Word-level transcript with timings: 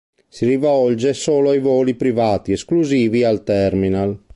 Si 0.27 0.47
rivolge 0.47 1.13
solo 1.13 1.51
ai 1.51 1.59
voli 1.59 1.93
privati 1.93 2.53
esclusivi 2.53 3.23
al 3.23 3.43
terminal. 3.43 4.19